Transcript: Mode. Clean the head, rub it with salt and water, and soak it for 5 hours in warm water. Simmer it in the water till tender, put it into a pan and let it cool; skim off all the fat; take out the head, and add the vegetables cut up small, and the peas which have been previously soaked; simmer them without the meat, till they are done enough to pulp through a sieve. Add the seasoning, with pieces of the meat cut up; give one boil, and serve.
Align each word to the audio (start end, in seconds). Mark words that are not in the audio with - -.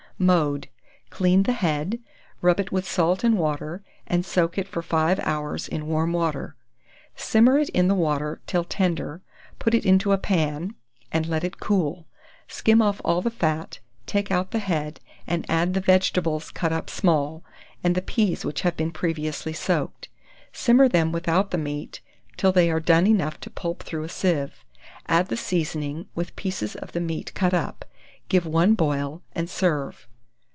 Mode. 0.19 0.69
Clean 1.09 1.41
the 1.41 1.51
head, 1.51 1.97
rub 2.41 2.59
it 2.59 2.71
with 2.71 2.87
salt 2.87 3.23
and 3.23 3.39
water, 3.39 3.83
and 4.05 4.23
soak 4.23 4.55
it 4.59 4.67
for 4.67 4.83
5 4.83 5.19
hours 5.21 5.67
in 5.67 5.87
warm 5.87 6.13
water. 6.13 6.55
Simmer 7.15 7.57
it 7.57 7.69
in 7.69 7.87
the 7.87 7.95
water 7.95 8.39
till 8.45 8.63
tender, 8.63 9.23
put 9.57 9.73
it 9.73 9.83
into 9.83 10.11
a 10.11 10.19
pan 10.19 10.75
and 11.11 11.25
let 11.25 11.43
it 11.43 11.59
cool; 11.59 12.05
skim 12.47 12.83
off 12.83 13.01
all 13.03 13.23
the 13.23 13.31
fat; 13.31 13.79
take 14.05 14.29
out 14.29 14.51
the 14.51 14.59
head, 14.59 14.99
and 15.25 15.43
add 15.49 15.73
the 15.73 15.81
vegetables 15.81 16.51
cut 16.51 16.71
up 16.71 16.87
small, 16.87 17.43
and 17.83 17.95
the 17.95 18.01
peas 18.03 18.45
which 18.45 18.61
have 18.61 18.77
been 18.77 18.91
previously 18.91 19.53
soaked; 19.53 20.07
simmer 20.53 20.87
them 20.87 21.11
without 21.11 21.49
the 21.49 21.57
meat, 21.57 21.99
till 22.37 22.51
they 22.51 22.69
are 22.69 22.79
done 22.79 23.07
enough 23.07 23.39
to 23.39 23.49
pulp 23.49 23.81
through 23.81 24.03
a 24.03 24.07
sieve. 24.09 24.63
Add 25.07 25.29
the 25.29 25.35
seasoning, 25.35 26.05
with 26.13 26.35
pieces 26.35 26.75
of 26.75 26.91
the 26.91 27.01
meat 27.01 27.33
cut 27.33 27.55
up; 27.55 27.85
give 28.29 28.45
one 28.45 28.75
boil, 28.75 29.23
and 29.33 29.49
serve. 29.49 30.07